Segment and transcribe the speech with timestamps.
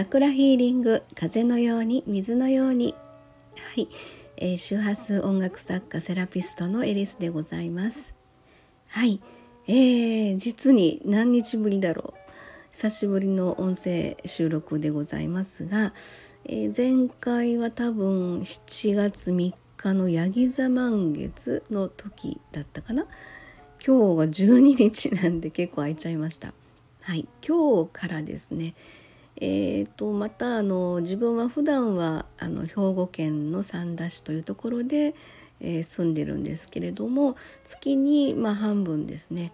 [0.00, 2.94] チャクラヒーリング風のように水のように。
[3.54, 3.86] はい、
[4.38, 8.14] えー、周波数音楽作家セラピストのエリスでございます。
[8.86, 9.20] はい、
[9.66, 12.30] えー、実に何日ぶりだろう。
[12.70, 15.92] 久しぶりの音声収録でございますが、
[16.46, 23.04] えー、前回は多分7月3日のヤギ座満月の時だったかな。
[23.86, 26.54] 今日が12日なんで結構空いちゃいました。
[27.02, 27.28] はい。
[27.46, 28.74] 今日からですね
[29.40, 35.14] えーと、またあの自分は普段はあの兵庫県の三田市というところで、
[35.60, 39.52] えー、住んでるんですけれども月に、まあ、半分ですね、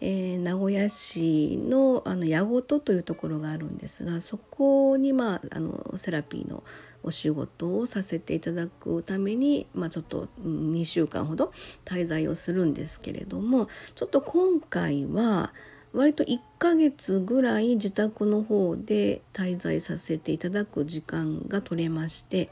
[0.00, 6.64] えー、名古屋市のあの矢事というところがあるんですがそこに、まあ、あのセラピーの
[7.04, 11.52] お仕事をさせていただくために、まあ、ちょっと2週間ほど
[11.84, 15.52] 滞在をするんですけれどもちょっと今回は
[15.92, 22.50] 割と1ヶ月ぐらい自宅の方で滞在させていただく時間が取れまして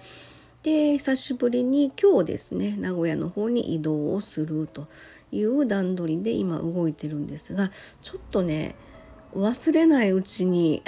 [0.62, 4.88] で久しぶりに今日ですね名古屋の方に移動をすると
[5.30, 7.70] いう段取りで今動いてるんですが
[8.02, 8.74] ちょっとね
[9.34, 10.82] 忘れないうちに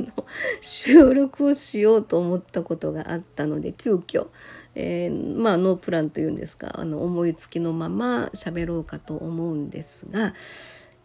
[0.60, 4.26] 収録をしようと思ったことがあったので急遽、
[4.74, 10.34] えー、まあノープランというんですかあの思いつきのまま喋ろうかと思うんですが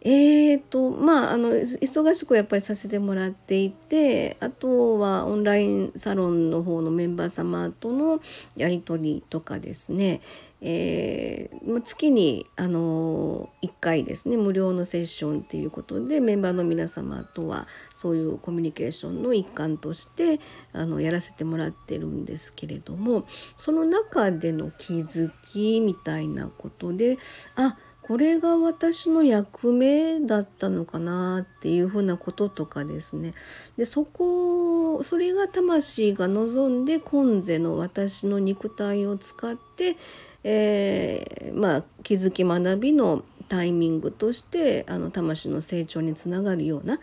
[0.04, 8.20] えーとまああの忙しくやっぱりさせてもらっていてあとはオンラインサロンの方のメンバー様との
[8.56, 10.20] やり取りとかですね、
[10.60, 20.40] えー、月にあの1回ですね無料のセッションっていうことでメンバーの皆様とはそういうコミュニケーションの一環として
[20.72, 23.24] あのやらせてもらってるんですけれども
[23.56, 27.18] その中での気づきみたいなことで
[27.54, 33.32] あこれが私の役目だったのかなっていうふうなこととかですね。
[33.76, 39.96] でそこそれが魂が望んで今世の私の肉体を使って、
[40.42, 46.98] えー、まあ、気づき学びのタイミングとしてあの魂の成長につながるような。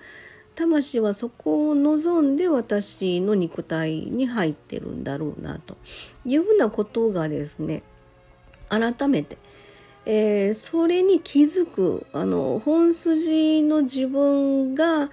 [0.56, 5.78] 魂はそこを望んで私の肉体に入ってるんだろうなと
[6.26, 7.82] いうふうなことがですね
[8.68, 9.38] 改めて
[10.12, 15.12] えー、それに気づくあの本筋の自分が、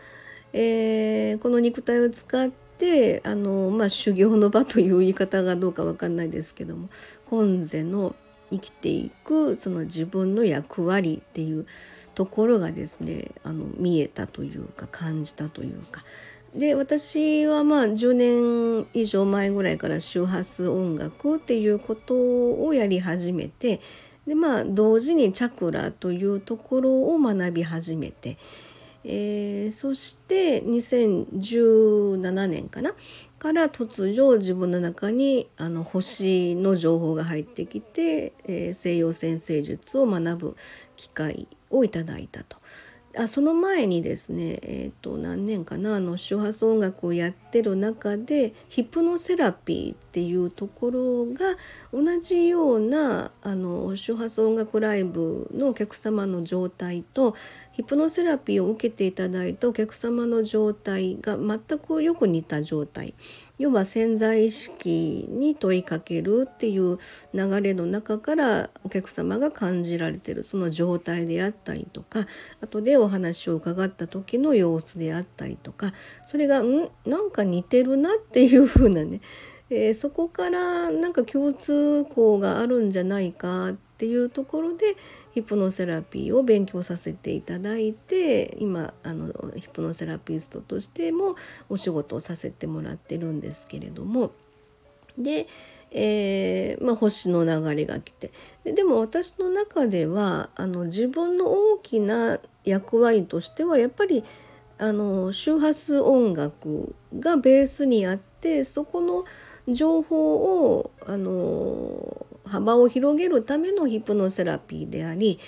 [0.55, 6.89] えー、この肉体を使ってあの、まあ、修行の場という言い方がどうか分かんないですけども
[7.29, 8.17] 今世の
[8.51, 11.67] 生きていくその自分の役割っていう
[12.15, 16.05] ところがですねあの見えたというか感じたというか。
[16.55, 22.15] で私はまあ10年以上前ぐらいから周波数音楽っていうこと
[22.65, 23.81] をやり始めて
[24.27, 28.39] でまあ同時にチャクラというところを学び始めて、
[29.05, 32.93] えー、そして2017年かな
[33.39, 40.57] から突如自分の中にあの星の情報が入ってきて、えー、西洋先生術を学ぶ
[40.97, 42.57] 機会をいただいたと。
[43.19, 51.59] あその前にですね、えー、と何年かなあの周波数音楽をやってる中でヒプノセラピーっていうところが
[51.93, 57.37] 同じようなあの周波数音楽ライブのお客様の状態と
[57.73, 63.13] ヒプノセラピーを受けていただいたお客様の状態が全くよく似た状態。
[63.59, 66.99] 要は潜在意識に問いかけるっていう
[67.35, 72.27] 流れの中からお客様が感じられてるその状態であったりとか
[72.61, 75.95] 後でお話を伺った時の様子であったりとか
[76.27, 76.91] それがん？
[77.07, 79.23] なんか似てるなっていう風なね、
[79.69, 84.97] えー、そこからなんか共通項があるんじゃないかっていうところで
[85.35, 91.37] ヒプノセラピーを勉強させていただいて今あのヒプノセラピストとしても
[91.69, 94.33] お仕事をさせてもらってるんですけれども。
[95.19, 95.47] で、
[95.91, 98.31] えー、まあ、星の流れが来て。
[98.65, 104.25] ででも私の中ではあの自分の大きな役割としてはやっぱり
[104.79, 109.25] あの周波数音楽がベースにあってそこの
[109.69, 115.39] 情報をあの幅を広げるためのヒプノセラピーであり、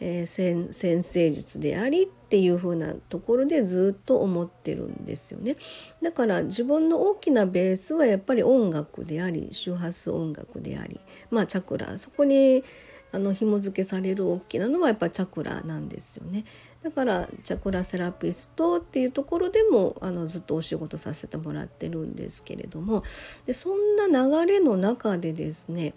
[0.00, 0.26] えー、
[0.72, 5.56] 先生術でありっていう風なところでずっと思ってるんですよね。
[6.02, 11.00] だから自分の大きなベースはやっぱり音楽であり周波数音楽であり
[11.30, 12.64] まあチャクラそこに
[13.12, 16.44] あの紐付けされる大きなのはやっぱチャクラなんですよね。
[16.82, 23.02] だからチャクラセラピストっていうところでもあのずっとお仕事させてもらってるんですけれども
[23.46, 25.92] でそんな流れの中でですね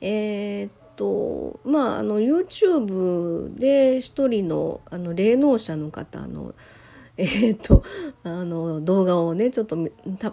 [0.00, 6.54] えー、っとまああの YouTube で一人のあの霊能者の方の、
[7.16, 7.84] えー、っと
[8.24, 9.76] あの動画をねちょっと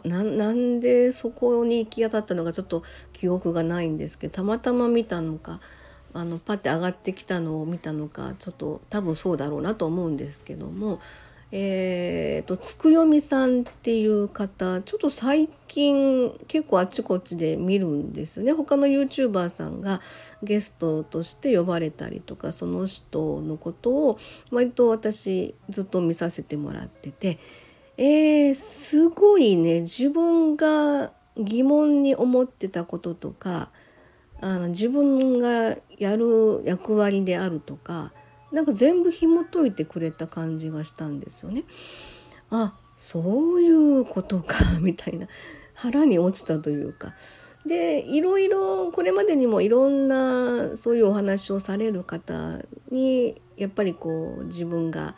[0.03, 2.81] なんでそこに行き当たったのかちょっと
[3.13, 5.59] 記憶がないんですけどたまたま見たのか
[6.13, 10.99] あのパッて上がってきたのを見たのかちょっと多分そうだろうなと思うんですけども
[11.53, 18.53] えーと、つくよみさんっていう方ちょっと最近結構あちこちで見るんですよね。
[18.53, 19.99] 他の YouTuber さんが
[20.41, 24.19] ゲストとして呼ばれたりとかその人のことを
[24.49, 27.37] 割と私ずっと見させてもらってて、
[27.97, 33.69] えー、すごいね自分が疑問に思ってたこととか
[34.41, 38.11] あの自分がやる役割であるとか
[38.51, 41.63] なんか全部紐解いてくれた感じがしたんですよね。
[42.49, 45.27] あそういうことかみたいな
[45.73, 47.13] 腹に落ちたというか。
[47.65, 52.59] でいろいろこれまでにもいろんなそういうお話をされる方
[52.89, 55.15] にやっぱりこう自分が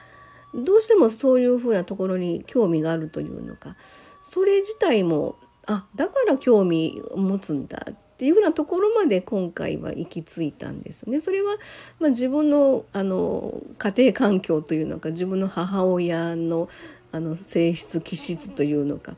[0.53, 3.77] どうしてもそういうふうなところに興味があるというのか
[4.21, 5.37] それ自体も
[5.67, 11.19] あだから興味を持つんだっっていうふうなところまで今回は行き着いたんですね。
[11.19, 11.55] それは、
[11.99, 16.69] まあ、自分のあの家庭環境というのか自分の母親の
[17.11, 19.15] あの性質気質というのか、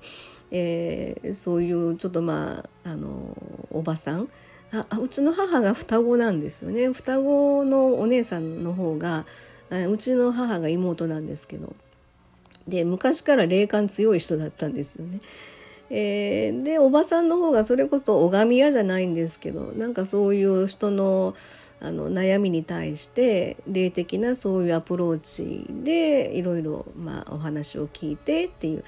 [0.52, 3.38] えー、そういうちょっとまああの
[3.72, 4.30] おばさん
[4.72, 9.26] あうちの母が双子なんですよね双子のお姉さんの方が
[9.90, 11.74] うちの母が妹なんですけど
[12.68, 15.20] で昔から霊感強い人だったんですよね。
[15.90, 21.36] えー、でおばさんの方がそれこそ拝み屋じゃないんですけどなんかそういう人の
[21.82, 26.86] あの悩みに対して霊的なそういうアプローチでいろいろ
[27.30, 28.84] お話を聞いてっていう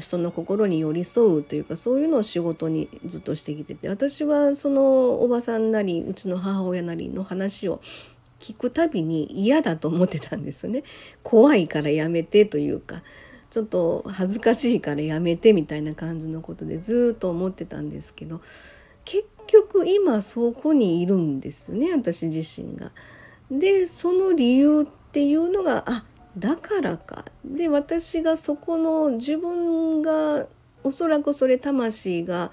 [0.00, 7.80] 人の心に寄り添うというかそういうのを仕事にずっとしてきてて私はそのおばさんなりうちの母親なりの話を
[8.38, 10.82] 聞くたびに嫌だと思ってたんですよね。
[11.22, 13.02] 怖いからやめてというか。
[13.54, 18.40] ちょっと恥ずかしいからやめてみたいな感じのことでずっと思ってたんですけど
[19.04, 22.90] 結局今そこにいるんですよね私自身が。
[23.52, 26.04] でその理由っていうのがあ
[26.36, 27.26] だからか。
[27.44, 30.48] で私がそこの自分が
[30.82, 32.50] おそらくそれ魂が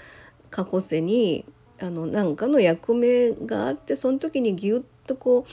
[0.51, 1.45] 過去世に
[1.79, 5.47] あの何かの役目があってその時にギュッとこ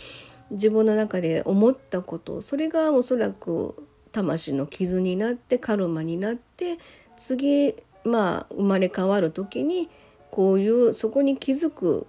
[0.51, 3.88] う自分の中で思ったことそれがおそらく
[4.19, 6.79] 魂の傷になってカルマになって
[7.17, 7.75] 次
[8.05, 9.89] まあ生まれ変わる時に
[10.31, 12.07] こういうそこに気づく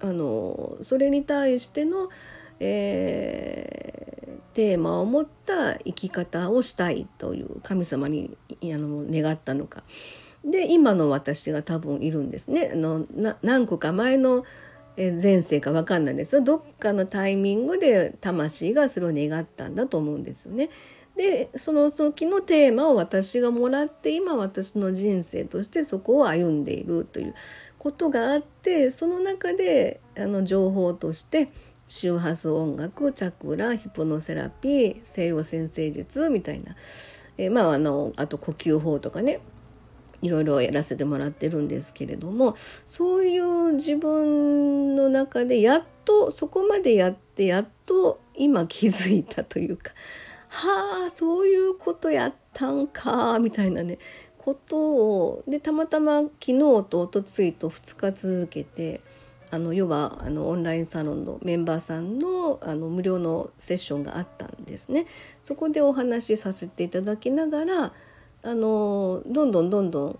[0.00, 2.08] あのそれに対しての、
[2.60, 9.82] えー、テーマを持った生き方をしたいという神様にあの願ったのか。
[10.44, 12.70] で今の私が多分いるんですね。
[12.72, 13.06] あの
[13.42, 14.44] 何個か前の
[14.96, 20.68] 前世か分かんないですよどっかのタイミングで魂がそれを願ったんだと思うんですよね。
[21.16, 27.34] でその時のテーマを私がもらって今私の人生としてそこを歩んでいるという
[27.78, 31.48] ことがあってその中であの情報として
[31.88, 36.74] 周波数音楽チャクラヒプノセラピー西洋先生術みたいな、
[37.36, 39.40] えまああのあと呼吸法とかね
[40.22, 42.54] いろいろやらせてもらってるんですけれども
[42.86, 49.90] そういう自分の中でやっとそこまでやってやっと今気づいたというか
[50.52, 53.98] はあそういうことやったんかみたいなね
[54.36, 59.00] ことをでたまたま昨日とおとついと2日続けて
[59.50, 65.06] あの要はあのオンラインサロンのメンバーさんのあの無料のセッションがあったんですね。
[65.40, 67.92] そこでお話しさせていただきながら
[68.42, 70.18] あのどんどんどんどん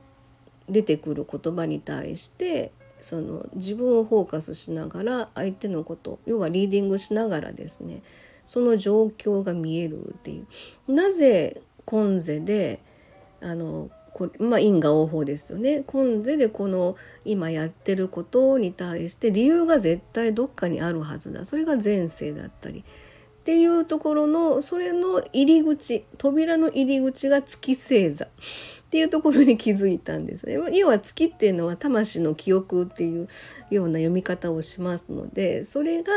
[0.69, 8.03] 出てくる言葉に対してその自分をフォーカスしながら相手のこと要はリーディングしながらですね
[8.53, 10.45] その状況が見えるってい
[10.87, 10.93] う。
[10.93, 12.81] なぜ今世で
[13.41, 15.85] あのこれまあ因果応報ですよね。
[15.87, 21.47] 今世でこの今やってることに対して理由が絶対どっかにあるはずだ。
[21.47, 22.81] それが前世だったり。
[22.81, 28.27] っていうところのそれの入り口扉の入り口が月星座。
[28.27, 28.29] っ
[28.91, 30.59] ていうところに気づいたんですね。
[30.77, 33.29] 要は月っていうのは魂の記憶っていう
[33.71, 36.13] ような読み方をしますのでそれが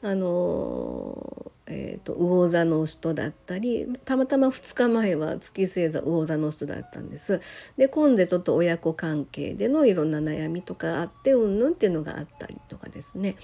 [0.00, 7.40] あのえーと、魚座の人だったりたまたま2日前は月星座魚座の人だったんです。
[7.78, 13.36] で今度ちょっと親子関係でのいろんな悩みとかあってうんぬんっていうのがあったりとかですね。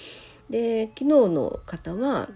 [0.51, 2.29] で昨日の方は、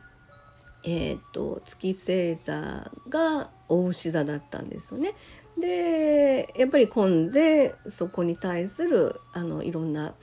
[0.84, 5.12] えーと、月星座がお牛座だったんですよね。
[5.58, 10.14] でやっぱり今世そこに対するあのいろんな、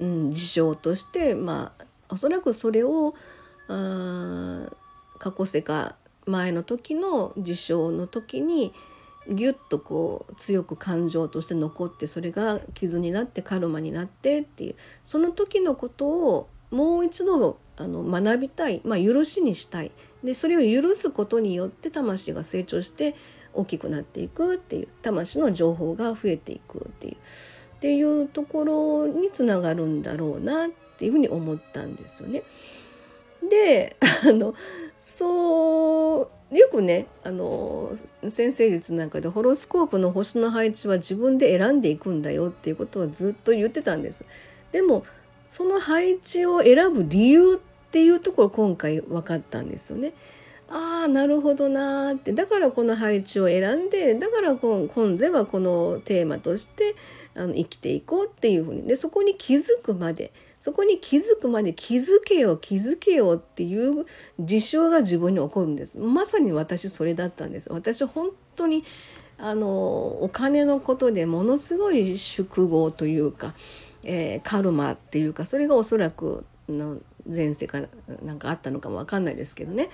[0.00, 3.14] うん、事情としてまあおそらくそれを
[3.68, 4.68] あ
[5.18, 5.96] 過去世か
[6.26, 8.72] 前の時の事象の時に
[9.28, 19.90] ギュッとこう強く感情として残ってそれが傷になってカルマになってっていうその時のことをもう一度あの学びたい、まあ、許しにしたい
[20.22, 23.14] でそれを許すことによって魂が成長して
[23.52, 27.16] 大きくなっていくっていう魂の情報が増えていくっていう
[27.76, 32.42] っていうところにつながるんだろうなっていうふうに思ったんですよね。
[33.48, 34.54] であの
[35.06, 37.92] そうよくねあの
[38.28, 44.26] 先生術なんかでホロスコープの星の配置は自分で選んでいくんだよっていうことをずっと言ってたんです。
[44.72, 45.04] でも
[45.46, 50.12] その配置を選ぶ理由っていうところ今回分かったんですよね。
[50.68, 56.96] ああなるほどなってだからこの配置を選んでだから今世はこのテーマとして
[57.36, 60.32] あの生きていこうっていうふうにでそこに気づくまで
[60.66, 64.04] そこに気づくまで気づけよ気づけよっていう
[64.40, 66.00] 事象が自分に起こるんです。
[66.00, 67.72] まさに私それだったんです。
[67.72, 68.82] 私本当に
[69.38, 73.54] あのお金のことでものすごい宿業というか、
[74.02, 76.96] えー、カルマっていうかそれがおそらくの
[77.32, 77.82] 前世か
[78.24, 79.88] なんかあったのかも分かんないですけどね。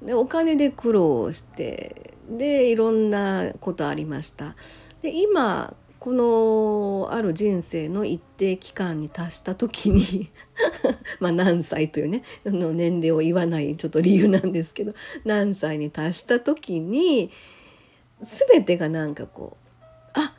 [0.00, 4.56] でお金で苦労してでいろんなことありました。
[5.02, 10.30] で今このある人生の一定期間に達した時に
[11.18, 14.92] まあ何歳というねの年齢を言わないちょっと理由なんですけど
[15.24, 17.30] 何歳に達した時に
[18.20, 20.34] 全てがなんかこうあ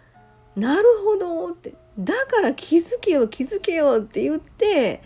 [0.55, 5.01] なるほどってだから気づけよ気づけよって言って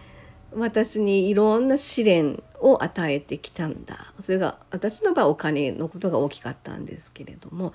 [0.54, 4.14] 私にいろんな試練を与えてきたんだ。
[4.20, 7.72] それが私の場合お金のことが大きかったんですけれども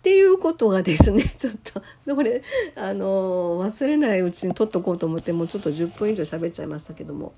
[0.00, 2.42] っていうことがですね ちょっとこれ
[2.74, 7.34] あの忘れないうちに取っとこうと思ってもうちょっと10分以上喋っちゃいましたけども。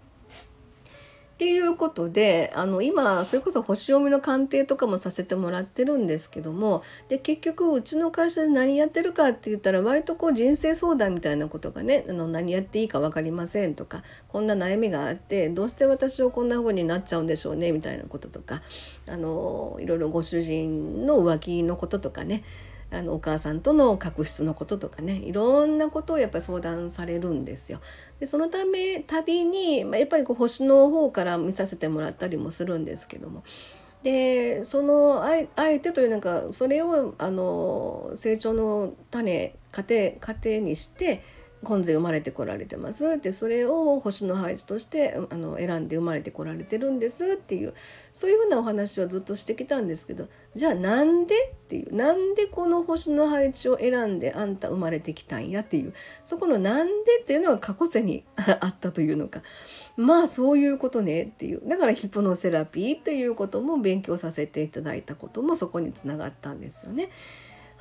[1.42, 18.62] ていうことであの今それこそ星読みの鑑定とかもさせてもらってるんですけどもで結局うちの会社で何やってるかって言ったら割とこう人生相談みたいなことがねあの何やっていいか分かりませんとかこんな悩みがあってどうして私をこんな風になっちゃうんでしょうねみたいなこととか
[19.08, 22.44] あのいろいろご主人の浮気のこととかね
[22.92, 27.80] あのお母さんとの確執のこととかねいろんなことをやっぱり相談されるんですよ。
[28.20, 33.42] でそのため旅に、まあ、やっぱりこう星の方から見させてもらったりもするんですけども。
[34.02, 41.22] でその相手というなんかそれをあの成長の種家庭家庭にして
[41.62, 47.74] 今世生まれてこられてますってそれを星の配置としてあの選んで生まれてこられてるんですっていう
[48.10, 59.42] そういうふうなお話をずっとしてきたんですけどじゃあなんでっていうなんでこの星の配置を選んであんた生まれてきたんやっていうそこのなんでっていうのが過去世に あったというのか
[59.96, 67.08] まあそういうことねっていうだからヒプノセラピーということも勉強させていただいたこともそこにつながったんですよね。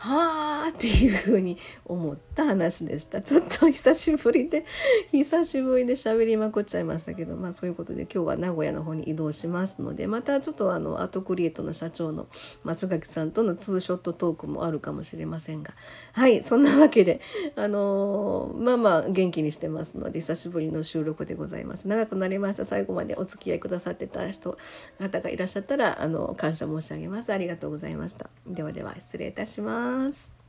[0.01, 3.21] はあっていうふうに思った話でした。
[3.21, 4.65] ちょっと久しぶりで
[5.11, 12.27] 久しぶりで喋りまくっちゃいましたけどまあそういうことで今日は名古屋の方に移動しますのでまたちょっとあのアートクリエイトの社長の
[12.63, 15.73] 松垣さんとのツーショットトークもあるかもしれませんが
[16.13, 17.21] はいそんなわけで
[17.55, 21.87] あのー、まあまあ元気にしてますので久しぶりの収録でございます。
[21.87, 22.65] 長くなりました。
[22.65, 24.57] 最後までお付き合いくださってた人
[24.99, 27.31] 方がいらっしゃったらあの感謝申し上げます。
[27.31, 28.29] ありがとうございました。
[28.47, 29.90] ではでは失礼いたします。
[29.91, 30.40] ます。